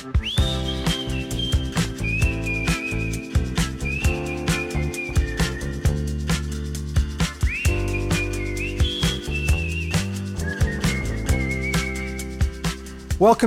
[0.00, 0.14] Welcome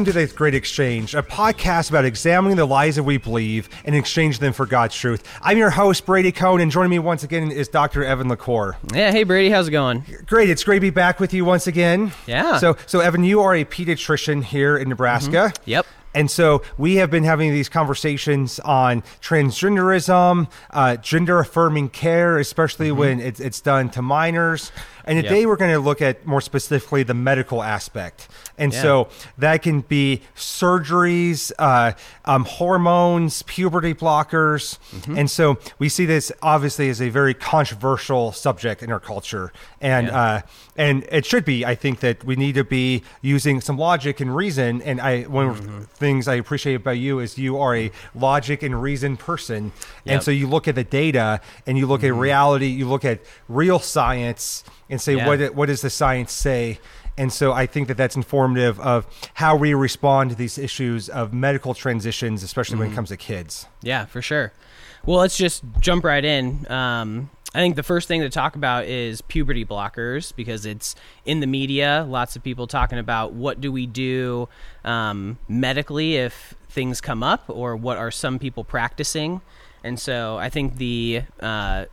[0.06, 4.40] to the Great Exchange, a podcast about examining the lies that we believe and exchanging
[4.40, 5.28] them for God's truth.
[5.42, 8.06] I'm your host, Brady Cohn, and joining me once again is Dr.
[8.06, 8.76] Evan Lackore.
[8.94, 10.06] Yeah, hey Brady, how's it going?
[10.28, 12.12] Great, it's great to be back with you once again.
[12.28, 12.60] Yeah.
[12.60, 14.90] So, so Evan, you are a pediatrician here in mm-hmm.
[14.90, 15.52] Nebraska.
[15.66, 15.88] Yep.
[16.14, 22.92] And so we have been having these conversations on transgenderism, uh, gender affirming care, especially
[22.92, 24.72] when it's, it's done to minors.
[25.06, 25.26] And Yep.
[25.26, 28.28] today we're going to look at more specifically the medical aspect.
[28.58, 28.82] And Yeah.
[28.82, 29.08] so
[29.38, 31.92] that can be surgeries, uh,
[32.26, 34.78] um, hormones, puberty blockers.
[34.96, 35.18] Mm-hmm.
[35.18, 39.52] And so we see this obviously as a very controversial subject in our culture.
[39.82, 40.22] And, Yeah.
[40.22, 40.42] uh,
[40.78, 44.34] and it should be, I think that we need to be using some logic and
[44.36, 44.82] reason.
[44.84, 45.80] And I, one of Mm-hmm.
[45.82, 49.56] the things I appreciate about you is you are a logic and reason person.
[49.58, 49.72] And
[50.06, 50.16] Yep.
[50.16, 50.24] Mm-hmm.
[50.24, 53.80] so you look at the data and you look at reality, you look at real
[53.80, 55.28] science and say, Yeah.
[55.28, 56.80] what, what does the science say?
[57.18, 59.06] And so I think that that's informative of
[59.36, 62.80] how we respond to these issues of medical transitions, especially Mm-hmm.
[62.86, 63.68] when it comes to kids.
[63.82, 64.52] Yeah, for sure.
[65.06, 66.66] Well, let's just jump right in.
[66.72, 71.40] Um, I think the first thing to talk about is puberty blockers because it's in
[71.40, 72.04] the media.
[72.10, 74.50] Lots of people talking about what do we do
[74.84, 79.42] um, medically if things come up, or what are some people practicing.
[79.84, 81.86] And so I think the uh,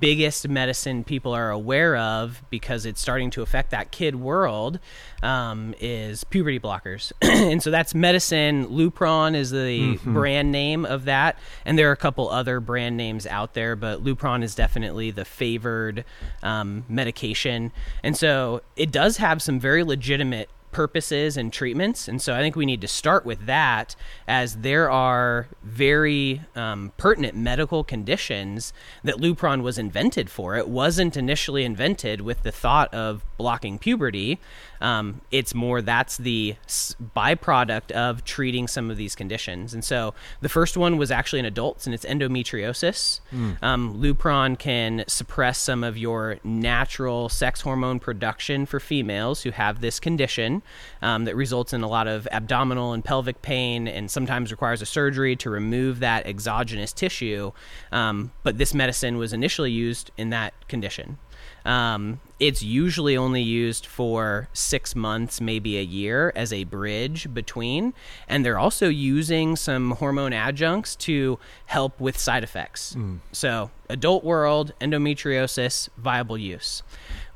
[0.00, 4.78] biggest medicine people are aware of because it's starting to affect that kid world
[5.22, 7.12] um, is puberty blockers.
[7.22, 8.66] and so that's medicine.
[8.66, 11.38] Lupron is the brand name of that.
[11.64, 15.24] And there are a couple other brand names out there, but Lupron is definitely the
[15.24, 16.04] favored
[16.42, 17.72] um, medication.
[18.02, 22.08] And so it does have some very legitimate purposes and treatments.
[22.08, 23.96] And so I think we need to start with that
[24.28, 28.72] as there are very um, pertinent medical conditions
[29.04, 30.56] that Lupron was invented for.
[30.56, 34.40] It wasn't initially invented with the thought of blocking puberty.
[34.84, 39.72] Um, it's more that's the s- byproduct of treating some of these conditions.
[39.74, 43.20] And so the first one was actually in adults, and it's endometriosis.
[43.62, 49.80] Um, Lupron can suppress some of your natural sex hormone production for females who have
[49.80, 50.62] this condition
[51.00, 54.86] um, that results in a lot of abdominal and pelvic pain and sometimes requires a
[54.86, 57.52] surgery to remove that exogenous tissue.
[57.90, 61.16] Um, but this medicine was initially used in that condition.
[61.64, 67.94] Um, it's usually only used for six months, maybe a year, as a bridge between.
[68.28, 72.94] And they're also using some hormone adjuncts to help with side effects.
[73.32, 76.82] So, adult world, endometriosis, viable use.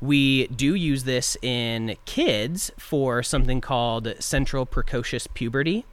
[0.01, 5.85] We do use this in kids for something called central precocious puberty.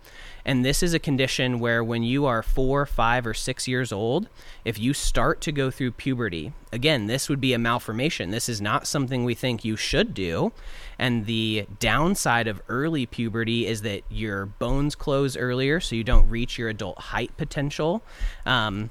[0.46, 4.28] And this is a condition where when you are four, five, or six years old,
[4.64, 8.30] if you start to go through puberty, again, this would be a malformation.
[8.30, 10.52] This is not something we think you should do.
[11.00, 16.30] And the downside of early puberty is that your bones close earlier, so you don't
[16.30, 18.04] reach your adult height potential.
[18.46, 18.90] Um,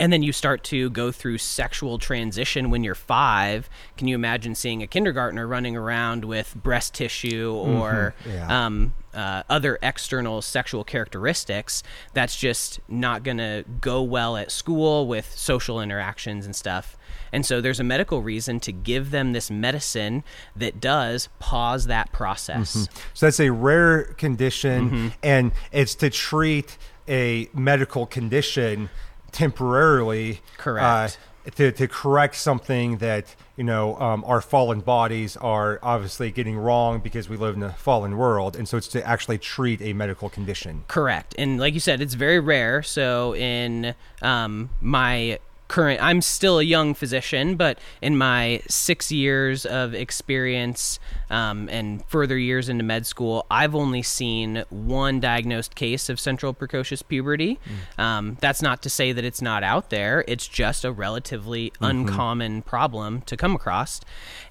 [0.00, 3.68] and then you start to go through sexual transition when you're five.
[3.96, 8.66] Can you imagine seeing a kindergartner running around with breast tissue or yeah.
[8.66, 11.82] um, uh, other external sexual characteristics?
[12.14, 16.96] That's just not going to go well at school with social interactions and stuff.
[17.34, 20.22] And so there's a medical reason to give them this medicine
[20.54, 22.88] that does pause that process.
[23.14, 25.08] So that's a rare condition, Mm-hmm.
[25.22, 26.76] and it's to treat
[27.08, 28.90] a medical condition
[29.32, 30.40] temporarily.
[30.58, 31.18] Correct.
[31.44, 36.56] Uh, to, to correct something that you know um, our fallen bodies are obviously getting
[36.56, 39.92] wrong because we live in a fallen world and so it's to actually treat a
[39.92, 41.34] medical condition Correct.
[41.38, 42.82] And like you said, it's very rare.
[42.82, 45.38] So in um, my
[45.72, 51.00] current, I'm still a young physician, but in my six years of experience
[51.30, 56.52] um, and further years into med school, I've only seen one diagnosed case of central
[56.52, 57.58] precocious puberty.
[57.98, 60.24] Um, that's not to say that it's not out there.
[60.28, 64.00] It's just a relatively uncommon problem to come across.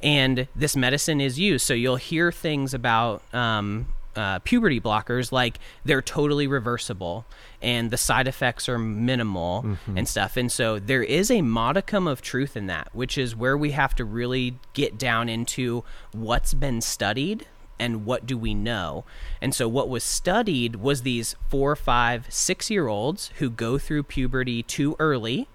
[0.02, 1.66] And this medicine is used.
[1.66, 7.26] So you'll hear things about um, uh, puberty blockers like they're totally reversible
[7.62, 10.38] and the side effects are minimal and stuff.
[10.38, 13.96] And so there is a modicum of truth in that which is where we have
[13.96, 17.48] to really get down into what's been studied
[17.80, 19.06] and what do we know.
[19.42, 24.04] And so what was studied was these four five six year olds who go through
[24.04, 25.48] puberty too early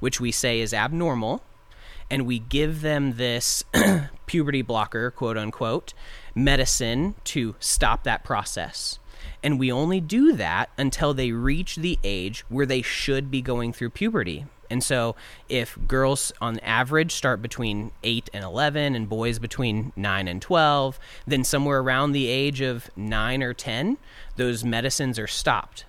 [0.00, 1.42] which we say is abnormal
[2.10, 3.64] and we give them this
[4.26, 5.94] puberty blocker, quote unquote,
[6.34, 8.98] medicine to stop that process.
[9.42, 13.72] And we only do that until they reach the age where they should be going
[13.72, 14.46] through puberty.
[14.70, 15.14] And so,
[15.48, 20.98] if girls on average start between 8 and 11 and boys between 9 and 12,
[21.26, 23.98] then somewhere around the age of 9 or 10,
[24.36, 25.84] those medicines are stopped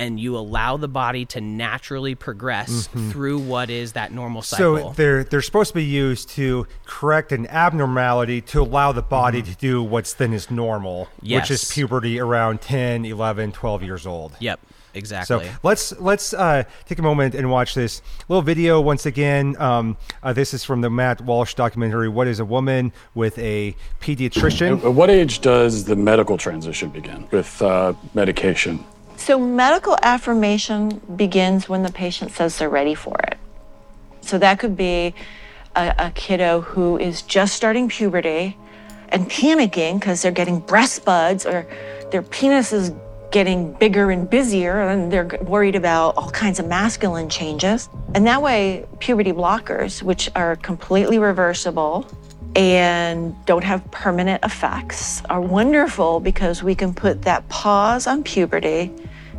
[0.00, 4.78] and you allow the body to naturally progress through what is that normal cycle.
[4.78, 9.42] So they're they're supposed to be used to correct an abnormality to allow the body
[9.42, 14.32] to do what's then is normal, which is puberty around 10, 11, 12 years old.
[14.40, 14.58] yep,
[14.94, 15.26] Exactly.
[15.26, 15.60] So exactly.
[15.62, 19.56] let's let's uh, take a moment and watch this little video once again.
[19.60, 22.08] Um, uh, this is from the Matt Walsh documentary.
[22.08, 24.84] What is a woman with a pediatrician?
[24.84, 28.84] At what age does the medical transition begin with uh, medication?
[29.20, 33.36] So, medical affirmation begins when the patient says they're ready for it.
[34.22, 35.14] So, that could be
[35.76, 38.56] a, a kiddo who is just starting puberty
[39.10, 41.66] and panicking because they're getting breast buds or
[42.10, 42.92] their penis is
[43.30, 47.90] getting bigger and busier and they're worried about all kinds of masculine changes.
[48.14, 52.06] And that way, puberty blockers, which are completely reversible
[52.56, 58.90] and don't have permanent effects, are wonderful because we can put that pause on puberty.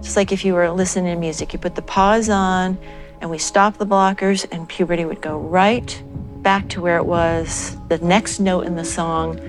[0.02, 2.78] Just like if you were listening to music, you put the pause on
[3.22, 6.02] and we stop the blockers, and puberty would go right
[6.38, 7.78] back to where it was.
[7.88, 9.40] The next note in the song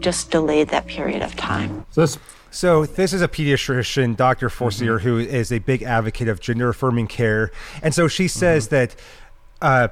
[0.00, 1.86] just delayed that period of time.
[1.92, 2.18] So this
[2.50, 4.50] So this is a pediatrician, Dr.
[4.50, 7.52] Forcier, who is a big advocate of gender affirming care,
[7.82, 8.94] and so she says that.
[9.60, 9.88] Uh,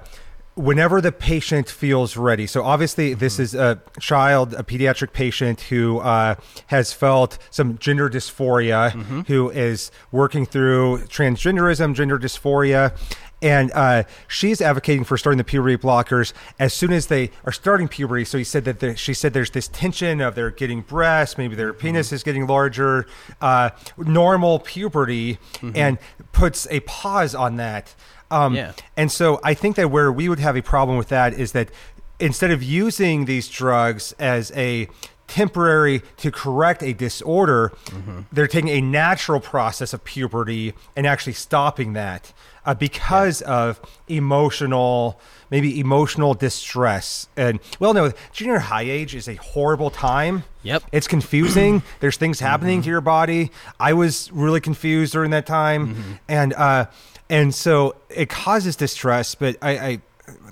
[0.61, 5.99] Whenever the patient feels ready, so obviously this is a child, a pediatric patient who
[6.01, 6.35] uh,
[6.67, 8.91] has felt some gender dysphoria,
[9.27, 12.95] who is working through transgenderism, gender dysphoria,
[13.43, 17.89] and uh, she's advocating for starting the puberty blockers as soon as they are starting
[17.89, 18.25] puberty.
[18.25, 21.73] So he said that she said there's this tension of they're getting breasts, maybe their
[21.73, 23.07] penis is getting larger,
[23.41, 25.39] uh, normal puberty,
[25.75, 25.97] and
[26.33, 27.95] puts a pause on that.
[28.31, 28.73] Um, Yeah.
[28.97, 31.69] And so I think that where we would have a problem with that is that
[32.19, 34.89] instead of using these drugs as a
[35.31, 37.73] temporary to correct a disorder,
[38.33, 42.33] they're taking a natural process of puberty and actually stopping that
[42.65, 47.29] uh, because of emotional, maybe emotional distress.
[47.37, 50.45] And well, no, junior high age is a horrible time.
[50.63, 50.85] Yep.
[50.93, 51.83] It's confusing.
[52.01, 53.51] There's things happening to your body.
[53.79, 56.87] I was really confused during that time, and uh,
[57.29, 59.35] and so it causes distress.
[59.35, 60.01] But I, I,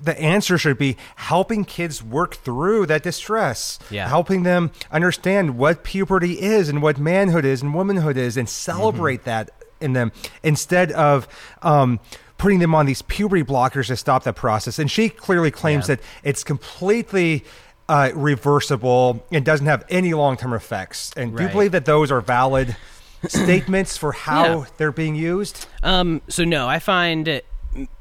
[0.01, 3.79] the answer should be helping kids work through that distress.
[3.89, 4.07] Yeah.
[4.07, 9.23] helping them understand what puberty is and what manhood is and womanhood is, and celebrate
[9.25, 9.49] that
[9.81, 10.11] in them
[10.43, 11.27] instead of.
[11.61, 11.99] Um,
[12.37, 15.95] Putting them on these puberty blockers to stop that process, and she clearly claims Yeah.
[15.95, 17.43] that it's completely
[17.89, 21.11] uh, reversible and doesn't have any long term effects.
[21.17, 22.77] And do you believe that those are valid
[23.27, 24.65] statements for how Yeah.
[24.77, 25.67] they're being used?
[25.83, 27.41] Um, so no, I find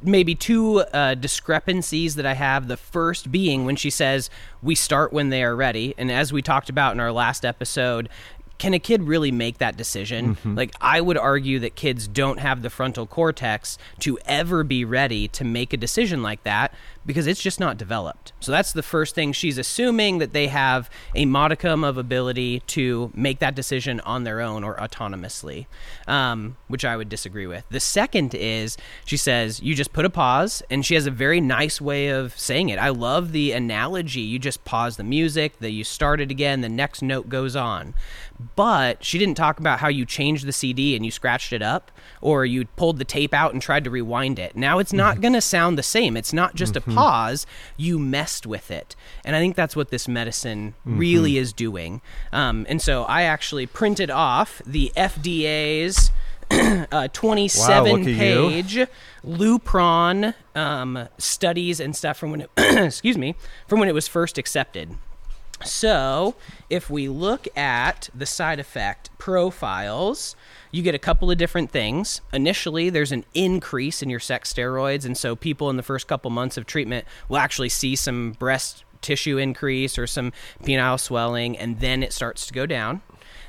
[0.03, 2.69] maybe two uh, discrepancies that I have.
[2.69, 4.31] The first being when she says
[4.63, 8.09] we start when they are ready, and as we talked about in our last episode.
[8.59, 10.37] Can a kid really make that decision?
[10.57, 15.29] Like, I would argue that kids don't have the frontal cortex to ever be ready
[15.29, 16.75] to make a decision like that
[17.09, 18.35] because it's just not developed.
[18.39, 19.33] So, that's the first thing.
[19.33, 24.43] She's assuming that they have a modicum of ability to make that decision on their
[24.43, 25.67] own or autonomously,
[26.07, 27.65] um, which I would disagree with.
[27.71, 31.41] The second is she says, you just put a pause, and she has a very
[31.41, 32.79] nice way of saying it.
[32.79, 34.21] I love the analogy.
[34.21, 37.95] You just pause the music, that you start it again, the next note goes on.
[38.55, 41.91] But she didn't talk about how you changed the CD and you scratched it up,
[42.21, 44.55] or you pulled the tape out and tried to rewind it.
[44.55, 46.17] Now it's not going to sound the same.
[46.17, 47.47] It's not just a pause.
[47.77, 52.01] You messed with it, and I think that's what this medicine really is doing.
[52.33, 56.11] Um, and so I actually printed off the FDA's.
[56.51, 58.17] uh, 27 look at you.
[58.17, 58.79] page
[59.23, 63.35] Lupron um, studies and stuff from when it, excuse me
[63.67, 64.97] from when it was first accepted.
[65.65, 66.37] So,
[66.71, 70.37] if we look at the side effect profiles,
[70.71, 72.21] you get a couple of different things.
[72.33, 76.31] Initially, there's an increase in your sex steroids, and so people in the first couple
[76.31, 81.81] months of treatment will actually see some breast tissue increase or some penile swelling, and
[81.81, 83.03] then it starts to go down.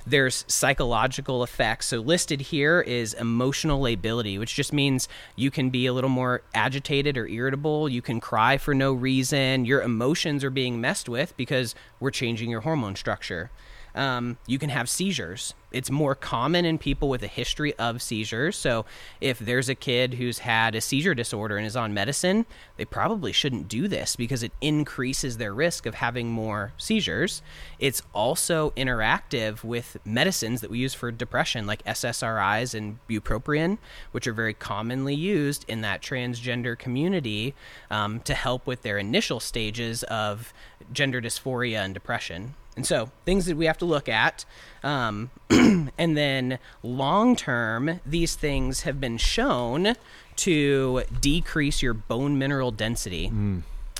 [0.05, 1.88] There's psychological effects.
[1.88, 6.41] So, listed here is emotional lability, which just means you can be a little more
[6.53, 7.89] agitated or irritable.
[7.89, 9.65] You can cry for no reason.
[9.65, 13.50] Your emotions are being messed with because we're changing your hormone structure.
[13.96, 15.53] Um, you can have seizures.
[15.72, 18.55] It's more common in people with a history of seizures.
[18.55, 18.86] So,
[19.22, 22.46] if there's a kid who's had a seizure disorder and is on medicine,
[22.77, 27.41] they probably shouldn't do this because it increases their risk of having more seizures.
[27.77, 33.77] It's also interactive with medicines that we use for depression, like SSRIs and bupropion,
[34.12, 37.53] which are very commonly used in that transgender community
[37.91, 40.51] um, to help with their initial stages of
[40.91, 42.55] gender dysphoria and depression.
[42.79, 44.45] And so, things that we have to look at.
[44.86, 49.95] Um, and then, long term, these things have been shown
[50.38, 53.27] to decrease your bone mineral density.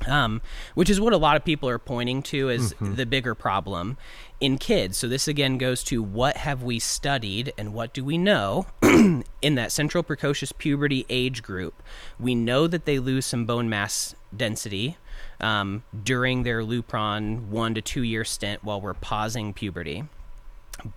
[0.07, 0.41] Um,
[0.75, 3.98] which is what a lot of people are pointing to as the bigger problem
[4.39, 4.95] in kids.
[4.95, 9.55] So, this again goes to what have we studied and what do we know in
[9.55, 11.83] that central precocious puberty age group?
[12.17, 14.95] We know that they lose some bone mass density
[15.39, 20.03] um, during their Lupron one to two year stint while we're pausing puberty.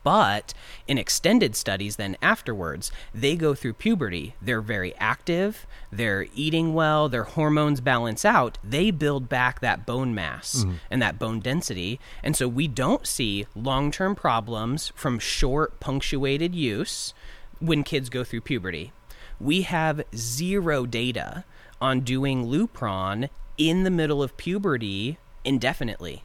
[0.04, 0.54] But
[0.86, 4.34] in extended studies, then afterwards, they go through puberty.
[4.40, 8.58] They're very active, they're eating well, their hormones balance out.
[8.62, 11.98] They build back that bone mass and that bone density.
[12.22, 17.12] And so we don't see long term problems from short, punctuated use
[17.58, 18.92] when kids go through puberty.
[19.40, 21.44] We have zero data
[21.80, 23.28] on doing Lupron
[23.58, 26.24] in the middle of puberty indefinitely.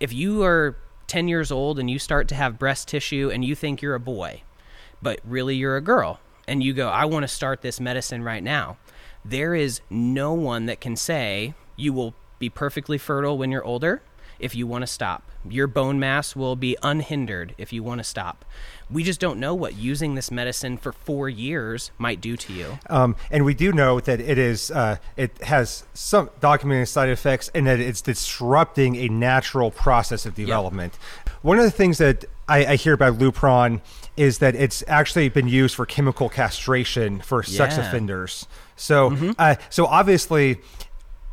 [0.00, 0.76] If you are
[1.06, 4.00] 10 years old and you start to have breast tissue and you think you're a
[4.00, 4.42] boy,
[5.00, 8.42] but really you're a girl, and you go, I want to start this medicine right
[8.42, 8.78] now,
[9.24, 14.02] there is no one that can say you will be perfectly fertile when you're older
[14.38, 15.30] if you want to stop.
[15.48, 18.44] Your bone mass will be unhindered if you want to stop.
[18.92, 22.78] We just don't know what using this medicine for four years might do to you.
[22.90, 27.50] Um, and we do know that it is uh, it has some documented side effects
[27.54, 30.98] and that it's disrupting a natural process of development.
[31.42, 33.80] One of the things that I, I hear about Lupron
[34.16, 38.46] is that it's actually been used for chemical castration for sex offenders.
[38.76, 40.58] So, uh, so obviously,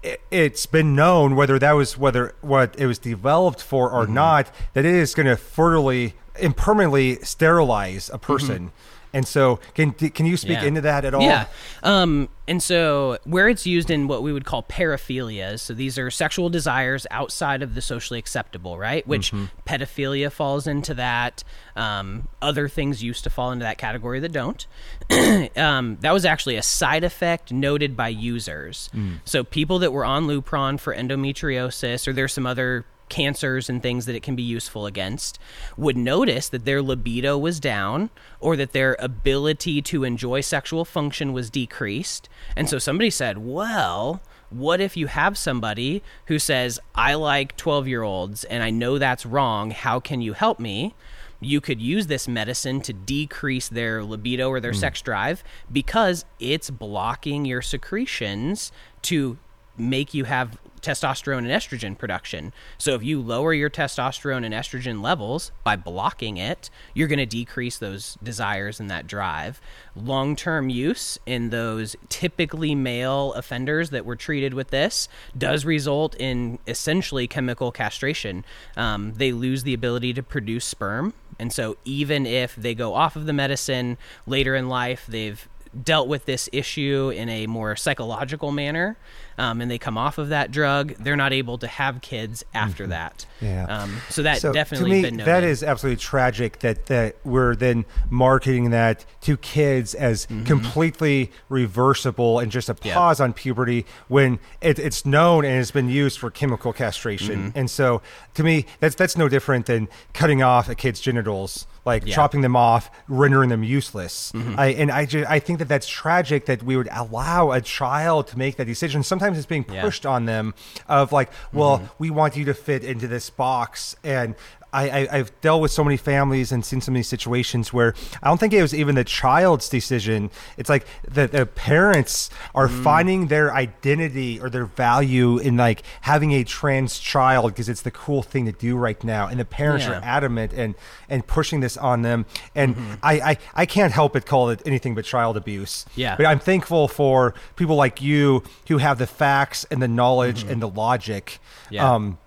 [0.01, 4.50] it, it's been known whether that was whether what it was developed for or not
[4.74, 8.72] that it is going to fertily and permanently sterilize a person.
[9.12, 10.65] And so, can can you speak Yeah.
[10.65, 11.24] into that at all?
[11.24, 11.46] Yeah.
[11.81, 16.12] Um, and so, where it's used in what we would call paraphilias, so these are
[16.12, 19.08] sexual desires outside of the socially acceptable, right?
[19.08, 19.31] Which
[19.65, 21.43] pedophilia falls into that.
[21.75, 24.67] Um, other things used to fall into that category that don't.
[25.58, 28.91] um, that was actually a side effect noted by users.
[29.25, 34.06] So, people that were on Lupron for endometriosis, or there's some other cancers and things
[34.06, 35.39] that it can be useful against
[35.78, 41.34] would notice that their libido was down or that their ability to enjoy sexual function
[41.34, 42.30] was decreased.
[42.56, 47.88] And so somebody said, well, what if you have somebody who says, I like 12
[47.88, 49.72] year olds and I know that's wrong.
[49.72, 50.96] How can you help me?
[51.42, 54.80] You could use this medicine to decrease their libido or their hmm.
[54.80, 58.72] sex drive because it's blocking your secretions
[59.04, 59.38] to
[59.78, 62.53] make you have testosterone and estrogen production.
[62.77, 67.25] So if you lower your testosterone and estrogen levels by blocking it, you're going to
[67.25, 69.62] decrease those desires and that drive.
[69.95, 76.59] Long-term use in those typically male offenders that were treated with this does result in
[76.67, 78.45] essentially chemical castration.
[78.77, 83.15] Um, they lose the ability to produce sperm, and so even if they go off
[83.15, 85.48] of the medicine later in life, they've
[85.83, 88.98] dealt with this issue in a more psychological manner
[89.39, 92.86] um, and they come off of that drug they're not able to have kids after
[92.88, 93.65] that Yeah.
[93.65, 97.86] um, so that so definitely to me, that is absolutely tragic that that we're then
[98.10, 102.93] marketing that to kids as completely reversible and just a Mm-hmm.
[102.93, 107.50] Pause on puberty when it, it's known and it's been used for chemical castration.
[107.50, 107.58] Mm-hmm.
[107.58, 108.01] And so,
[108.36, 112.10] to me, that's that's no different than cutting off a kid's genitals, like Yeah.
[112.12, 112.15] Mm-hmm.
[112.15, 114.31] chopping them off, rendering them useless.
[114.58, 118.38] I, and I I think that that's tragic that we would allow a child to
[118.38, 119.03] make that decision.
[119.03, 119.75] Sometimes it's being Yeah.
[119.75, 119.86] Mm-hmm.
[119.88, 120.53] pushed on them
[120.88, 124.36] of like, well, we want you to fit into this box and.
[124.71, 128.27] I, I, I've dealt with so many families and seen so many situations where I
[128.27, 130.29] don't think it was even the child's decision.
[130.57, 132.83] It's like the, the parents are Mm.
[132.83, 137.91] finding their identity or their value in like having a trans child because it's the
[137.91, 139.27] cool thing to do right now.
[139.27, 139.99] And the parents Yeah.
[139.99, 140.75] are adamant and,
[141.09, 142.25] and pushing this on them.
[142.55, 142.93] And Mm-hmm.
[143.01, 145.85] I, I, I can't help but call it anything but child abuse.
[145.95, 146.15] Yeah.
[146.15, 150.61] But I'm thankful for people like you who have the facts and the knowledge and
[150.61, 151.39] the logic.
[151.65, 151.73] Mm-hmm.
[151.73, 151.93] Yeah.
[151.93, 152.17] Um,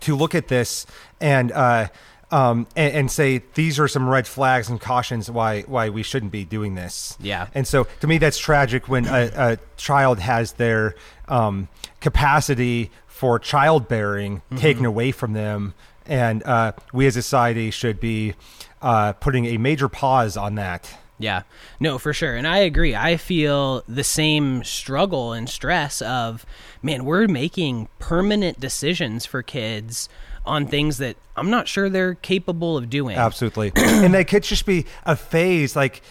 [0.00, 0.86] to look at this
[1.20, 1.88] and uh,
[2.30, 6.32] um, and, and say these are some red flags and cautions why why we shouldn't
[6.32, 7.16] be doing this.
[7.20, 7.46] Yeah.
[7.54, 10.94] And so to me, that's tragic when a, a child has their
[11.28, 11.68] um,
[12.00, 14.56] capacity for childbearing Mm-hmm.
[14.56, 15.74] taken away from them.
[16.04, 18.34] and uh, we as a society should be
[18.82, 20.88] uh, putting a major pause on that.
[21.18, 21.42] Yeah,
[21.80, 22.36] no, for sure.
[22.36, 22.94] And I agree.
[22.94, 26.44] I feel the same struggle and stress of,
[26.82, 30.08] man, we're making permanent decisions for kids
[30.44, 33.16] on things that I'm not sure they're capable of doing.
[33.16, 33.72] Absolutely.
[33.76, 36.02] and that could just be a phase like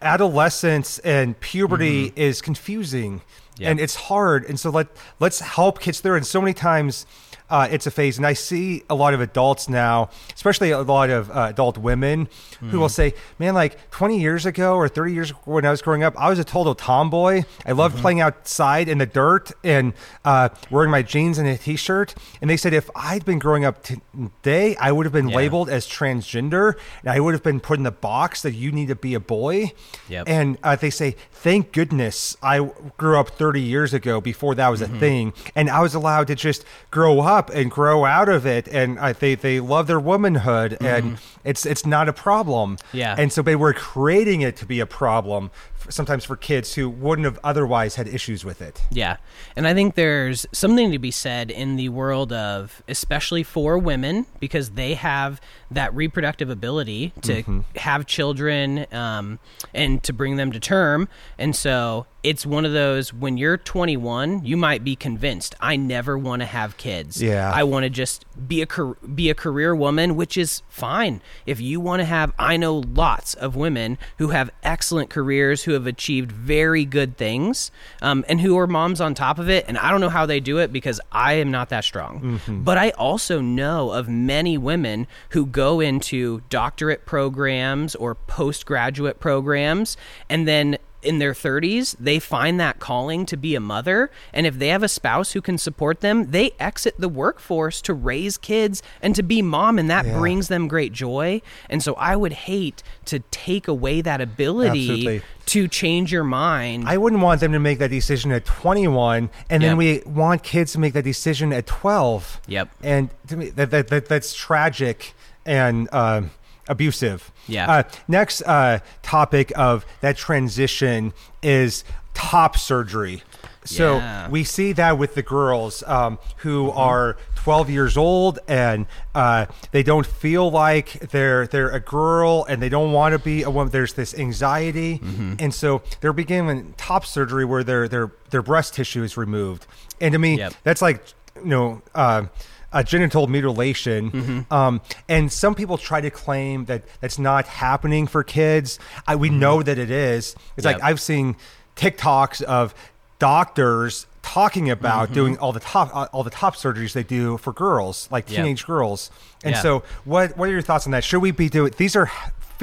[0.00, 2.20] adolescence and puberty mm-hmm.
[2.20, 3.22] is confusing
[3.58, 3.70] Yep.
[3.70, 4.44] and it's hard.
[4.48, 4.88] And so let,
[5.20, 6.16] let's help kids through.
[6.16, 7.06] And so many times
[7.52, 8.16] uh, it's a phase.
[8.16, 12.28] And I see a lot of adults now, especially a lot of uh, adult women
[12.70, 15.82] who will say, man, like 20 years ago or 30 years ago when I was
[15.82, 17.42] growing up, I was a total tomboy.
[17.66, 19.92] I loved playing outside in the dirt and
[20.24, 22.14] uh, wearing my jeans and a t-shirt.
[22.40, 25.36] And they said, if I'd been growing up today, I would have been Yeah.
[25.36, 28.88] labeled as transgender and I would have been put in the box that you need
[28.88, 29.72] to be a boy.
[30.08, 30.28] Yep.
[30.28, 34.80] And uh, they say, thank goodness I grew up 30 years ago before that was
[34.82, 34.96] Mm-hmm.
[34.96, 35.32] a thing.
[35.56, 38.68] And I was allowed to just grow up and grow out of it.
[38.68, 41.31] And I, they, they love their womanhood and mm-hmm.
[41.44, 42.76] It's, it's not a problem.
[42.76, 42.96] Mm-hmm.
[42.96, 43.16] Yeah.
[43.18, 45.50] And so they were creating it to be a problem
[45.90, 48.82] sometimes for kids who wouldn't have otherwise had issues with it.
[48.90, 49.16] Yeah.
[49.56, 54.26] And I think there's something to be said in the world of, especially for women,
[54.40, 59.38] because they have that reproductive ability to have children um,
[59.74, 61.08] and to bring them to term.
[61.38, 66.16] And so it's one of those when you're 21, you might be convinced, I never
[66.16, 67.22] want to have kids.
[67.22, 67.50] Yeah.
[67.52, 68.66] I want to just be a
[69.06, 71.20] be a career woman, which is fine.
[71.46, 75.72] If you want to have, I know lots of women who have excellent careers, who
[75.72, 77.70] have achieved very good things,
[78.00, 79.64] um, and who are moms on top of it.
[79.68, 82.40] And I don't know how they do it because I am not that strong.
[82.48, 89.96] But I also know of many women who go into doctorate programs or postgraduate programs,
[90.28, 94.10] and then in their 30s, they find that calling to be a mother.
[94.32, 97.94] And if they have a spouse who can support them, they exit the workforce to
[97.94, 99.78] raise kids and to be mom.
[99.78, 100.18] And that Yeah.
[100.18, 101.42] brings them great joy.
[101.68, 105.22] And so I would hate to take away that ability Absolutely.
[105.46, 106.88] to change your mind.
[106.88, 110.72] I wouldn't want them to make that decision at 21, and then we want kids
[110.72, 112.40] to make that decision at 12.
[112.46, 112.68] Yep.
[112.82, 116.22] And to me, that, that, that that's tragic and uh,
[116.68, 117.30] abusive.
[117.46, 117.70] Yeah.
[117.70, 123.22] Uh, next uh, topic of that transition is top surgery.
[123.64, 124.28] So Yeah.
[124.28, 129.82] we see that with the girls um, who are 12 years old and uh, they
[129.84, 133.70] don't feel like they're they're a girl and they don't want to be a woman.
[133.72, 135.00] There's this anxiety,
[135.38, 139.66] and so they're beginning top surgery where their their their breast tissue is removed.
[140.00, 140.54] And to me, Yep.
[140.64, 141.02] that's like
[141.36, 141.82] you know.
[141.94, 142.24] Uh,
[142.72, 144.52] a genital mutilation, Mm-hmm.
[144.52, 148.78] um, and some people try to claim that that's not happening for kids.
[149.06, 150.34] I, we know that it is.
[150.56, 150.86] It's like Mm-hmm.
[150.86, 151.36] I've seen
[151.76, 152.74] TikToks of
[153.18, 155.14] doctors talking about Mm-hmm.
[155.14, 158.36] doing all the top uh, all the top surgeries they do for girls, like Yep.
[158.36, 159.10] teenage girls.
[159.44, 161.04] And so, what what are your thoughts on that?
[161.04, 161.72] Should we be doing?
[161.76, 162.10] These are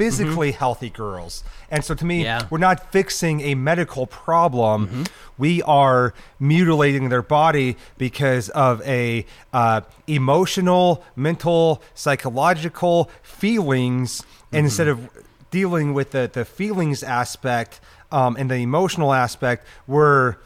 [0.00, 2.24] physically healthy girls, and so to me, Mm-hmm.
[2.24, 2.46] Yeah.
[2.50, 4.86] we're not fixing a medical problem.
[4.86, 5.02] Mm-hmm.
[5.38, 14.56] We are mutilating their body because of a uh, emotional, mental, psychological feelings, Mm-hmm.
[14.56, 14.98] and instead of
[15.50, 17.80] dealing with the the feelings aspect
[18.12, 20.36] um, and the emotional aspect, we're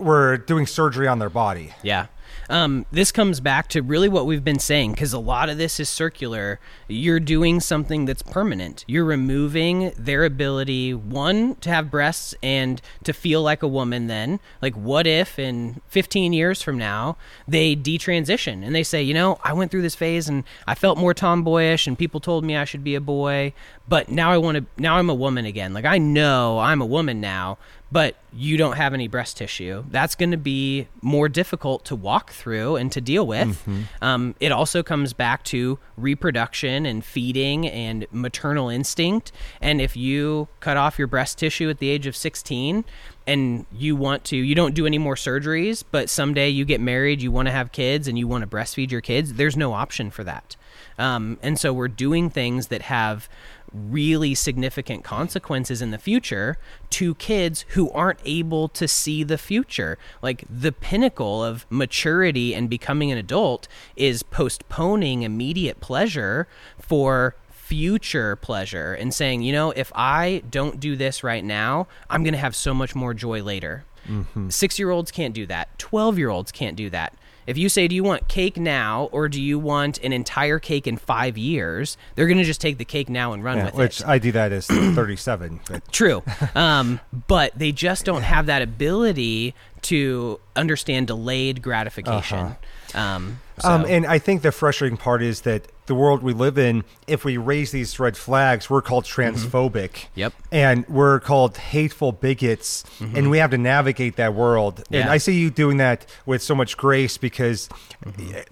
[0.00, 1.74] we're doing surgery on their body.
[1.82, 2.06] Yeah.
[2.50, 5.78] Um, this comes back to really what we've been saying because a lot of this
[5.78, 6.58] is circular.
[6.88, 8.84] You're doing something that's permanent.
[8.88, 14.40] You're removing their ability, one, to have breasts and to feel like a woman then.
[14.60, 19.38] Like, what if in 15 years from now they detransition and they say, you know,
[19.44, 22.64] I went through this phase and I felt more tomboyish and people told me I
[22.64, 23.52] should be a boy,
[23.88, 25.72] but now I want to, now I'm a woman again.
[25.72, 27.58] Like, I know I'm a woman now,
[27.92, 29.84] but you don't have any breast tissue.
[29.90, 33.66] That's going to be more difficult to walk through and to deal with.
[34.00, 39.32] Um, it also comes back to reproduction and feeding and maternal instinct.
[39.60, 42.84] And if you cut off your breast tissue at the age of 16
[43.26, 47.20] and you want to, you don't do any more surgeries, but someday you get married,
[47.20, 50.10] you want to have kids, and you want to breastfeed your kids, there's no option
[50.10, 50.56] for that.
[50.98, 53.28] Um, and so we're doing things that have
[53.72, 56.56] really significant consequences in the future
[56.90, 59.98] to kids who aren't able to see the future.
[60.22, 68.34] Like the pinnacle of maturity and becoming an adult is postponing immediate pleasure for future
[68.34, 72.38] pleasure and saying, you know, if I don't do this right now, I'm going to
[72.38, 73.84] have so much more joy later.
[74.08, 74.48] Mm-hmm.
[74.48, 75.78] Six year olds can't do that.
[75.78, 77.14] 12 year olds can't do that.
[77.50, 80.86] If you say, Do you want cake now or do you want an entire cake
[80.86, 81.96] in five years?
[82.14, 84.04] They're going to just take the cake now and run Yeah, with which it.
[84.04, 85.60] Which I do that as 37.
[85.68, 86.22] But True.
[86.54, 92.56] Um, but they just don't have that ability to understand delayed gratification.
[92.94, 96.56] Um, so, Um, and I think the frustrating part is that the world we live
[96.56, 100.06] in, if we raise these red flags, we're called transphobic.
[100.14, 100.32] Yep.
[100.52, 104.84] And we're called hateful bigots, and we have to navigate that world.
[104.90, 107.68] And I see you doing that with so much grace because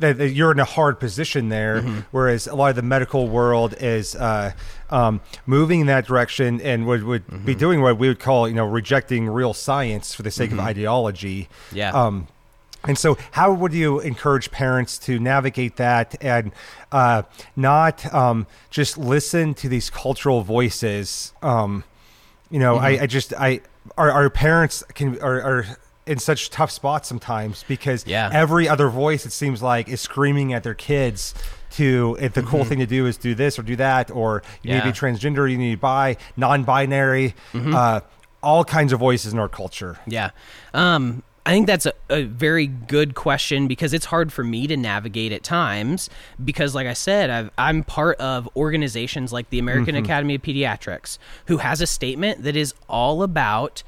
[0.01, 4.16] that you're in a hard position there, whereas a lot of the medical world is
[4.16, 4.53] uh,
[4.90, 8.55] um, moving in that direction and would, would be doing what we would call, you
[8.55, 11.48] know, rejecting real science for the sake of ideology.
[11.72, 11.92] Yeah.
[11.92, 12.27] Um,
[12.84, 16.52] and so, how would you encourage parents to navigate that and
[16.92, 17.22] uh,
[17.56, 21.32] not um, just listen to these cultural voices?
[21.42, 21.84] Um,
[22.50, 23.60] you know, I, I just I
[23.96, 25.66] our, our parents can are, are
[26.06, 28.30] in such tough spots sometimes because Yeah.
[28.32, 31.34] every other voice it seems like is screaming at their kids
[31.72, 34.72] to if the cool thing to do is do this or do that or you
[34.72, 38.00] need to be transgender, you need to buy non-binary, uh,
[38.42, 39.98] all kinds of voices in our culture.
[40.06, 40.30] Yeah.
[40.72, 44.76] Um, I think that's a, a very good question because it's hard for me to
[44.76, 46.11] navigate at times
[46.44, 50.04] because, like I said, I've, I'm part of organizations like the American mm-hmm.
[50.04, 53.82] Academy of Pediatrics, who has a statement that is all about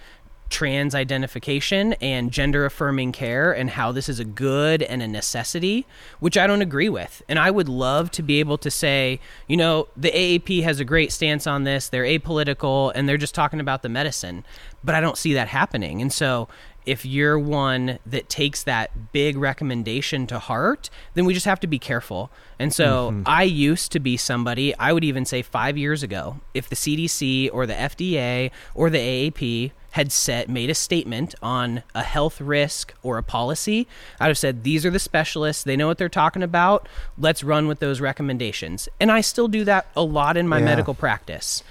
[0.49, 5.87] trans identification and gender affirming care and how this is a good and a necessity,
[6.19, 7.23] which I don't agree with.
[7.29, 10.85] And I would love to be able to say, you know, the AAP has a
[10.85, 14.45] great stance on this, they're apolitical and they're just talking about the medicine.
[14.83, 16.03] But I don't see that happening.
[16.03, 16.49] And so
[16.91, 21.69] if you're one that takes that big recommendation to heart, then we just have to
[21.69, 22.33] be careful.
[22.59, 23.23] And so mm-hmm.
[23.27, 27.49] I used to be somebody, I would even say five years ago, if the CDC
[27.53, 32.95] or the FDA or the AAP had set made a statement on a health risk
[33.03, 33.89] or a policy,
[34.21, 36.89] I'd have said these are the specialists, they know what they're talking about.
[37.19, 38.89] Let's run with those recommendations.
[39.01, 40.65] And I still do that a lot in my Yeah.
[40.67, 41.63] medical practice.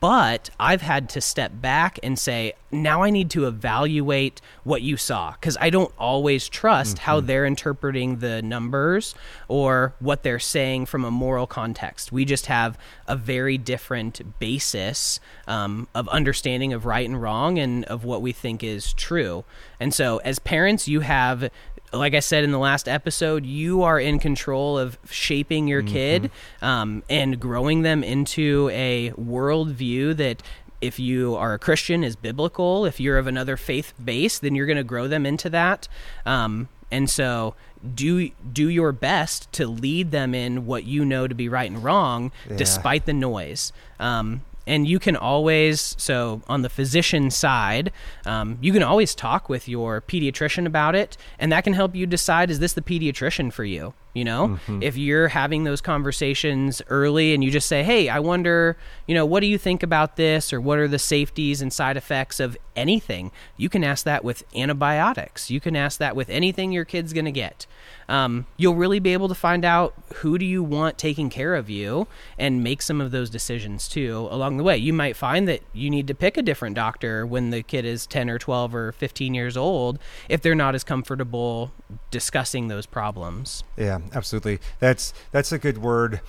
[0.00, 4.98] But I've had to step back and say, now I need to evaluate what you
[4.98, 9.14] saw because I don't always trust how they're interpreting the numbers
[9.46, 12.12] or what they're saying from a moral context.
[12.12, 17.67] We just have a very different basis um, of understanding of right and wrong and
[17.84, 19.44] of what we think is true.
[19.80, 21.50] And so, as parents, you have
[21.92, 26.30] like I said in the last episode, you are in control of shaping your kid
[26.60, 30.42] um, and growing them into a worldview that.
[30.80, 32.84] If you are a Christian, is biblical.
[32.84, 35.88] If you're of another faith base, then you're going to grow them into that.
[36.24, 37.56] Um, and so,
[37.94, 41.82] do do your best to lead them in what you know to be right and
[41.82, 43.72] wrong, despite the noise.
[43.98, 47.90] Um, and you can always so on the physician side
[48.26, 52.06] um, you can always talk with your pediatrician about it and that can help you
[52.06, 54.58] decide is this the pediatrician for you you know?
[54.80, 59.26] If you're having those conversations early and you just say hey i wonder you know
[59.26, 62.56] what do you think about this or what are the safeties and side effects of
[62.78, 63.32] anything?
[63.56, 65.50] You can ask that with antibiotics.
[65.50, 67.66] You can ask that with anything your kid's going to get.
[68.08, 71.68] Um, you'll really be able to find out who do you want taking care of
[71.68, 72.06] you
[72.38, 74.78] and make some of those decisions too along the way.
[74.78, 78.06] You might find that you need to pick a different doctor when the kid is
[78.06, 81.72] 10 or 12 or 15 years old if they're not as comfortable
[82.10, 83.64] discussing those problems.
[83.76, 84.58] Yeah, absolutely.
[84.80, 86.20] That's that's a good word.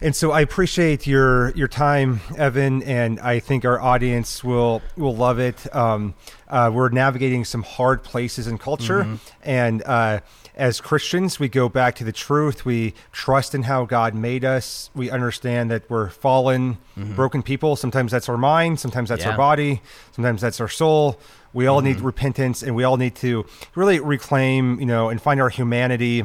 [0.00, 5.14] And so I appreciate your your time, Evan, and I think our audience will will
[5.14, 5.72] love it.
[5.74, 6.14] Um,
[6.48, 9.06] uh, we're navigating some hard places in culture,
[9.44, 10.20] and uh,
[10.56, 12.64] as Christians, we go back to the truth.
[12.64, 14.90] We trust in how God made us.
[14.92, 17.76] We understand that we're fallen, broken people.
[17.76, 18.80] Sometimes that's our mind.
[18.80, 19.80] Sometimes that's our body.
[20.10, 21.18] Sometimes that's our soul.
[21.54, 23.46] We all need repentance, and we all need to
[23.76, 26.24] really reclaim, you know, and find our humanity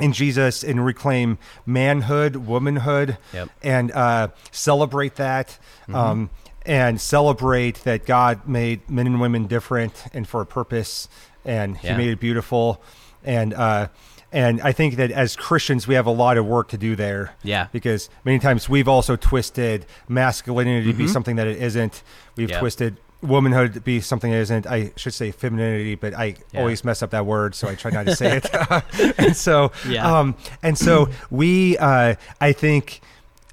[0.00, 3.48] in Jesus and reclaim manhood, womanhood, Yep.
[3.62, 5.58] and uh, celebrate that.
[5.92, 6.30] Um,
[6.64, 11.08] and celebrate that God made men and women different and for a purpose,
[11.44, 11.96] and He Yeah.
[11.96, 12.80] made it beautiful.
[13.24, 13.88] And uh,
[14.30, 17.34] and I think that as Christians, we have a lot of work to do there.
[17.42, 17.66] Yeah.
[17.72, 22.02] because many times we've also twisted masculinity to be something that it isn't.
[22.36, 22.60] We've Yep.
[22.60, 24.66] twisted womanhood be something it isn't.
[24.66, 26.60] I should say femininity, but I Yeah.
[26.60, 28.50] always mess up that word, so I try not to say it.
[29.18, 30.18] and so, Yeah.
[30.18, 33.00] um, and so we, uh, I think,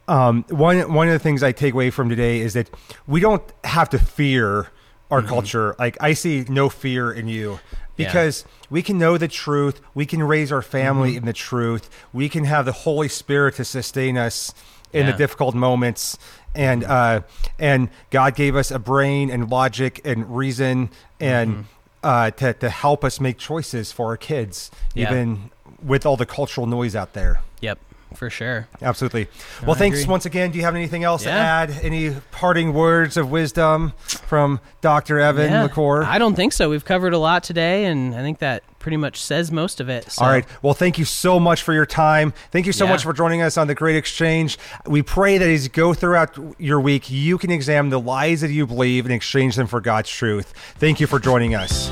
[0.08, 2.69] um, one one of the things I take away from today is that
[3.08, 4.67] we don't have to fear
[5.12, 5.29] our Mm-hmm.
[5.29, 5.75] culture.
[5.79, 7.60] Like I see no fear in you.
[7.97, 8.08] Yeah.
[8.08, 11.17] Because we can know the truth, we can raise our family Mm-hmm.
[11.19, 14.53] in the truth, we can have the Holy Spirit to sustain us
[14.93, 16.17] in the difficult moments,
[16.56, 17.22] and uh,
[17.58, 21.62] and God gave us a brain and logic and reason and Mm-hmm.
[22.04, 25.10] uh, to to help us make choices for our kids, Yeah.
[25.12, 25.52] even
[25.84, 27.42] with all the cultural noise out there.
[27.62, 27.80] Yep.
[28.15, 28.67] For sure.
[28.82, 29.28] Absolutely.
[29.65, 30.12] Well, thanks agree.
[30.12, 30.52] once again.
[30.52, 31.69] Do you have anything else to add?
[31.84, 35.19] Any parting words of wisdom from Dr.
[35.19, 35.67] Evan Yeah.
[35.67, 36.04] Lackore?
[36.06, 36.69] I don't think so.
[36.69, 40.12] We've covered a lot today, and I think that pretty much says most of it.
[40.12, 40.26] So.
[40.26, 40.45] All right.
[40.62, 42.34] Well, thank you so much for your time.
[42.52, 42.91] Thank you so Yeah.
[42.91, 44.58] much for joining us on the Great Exchange.
[44.86, 48.52] We pray that as you go throughout your week, you can examine the lies that
[48.52, 50.54] you believe and exchange them for God's truth.
[50.78, 51.89] Thank you for joining us.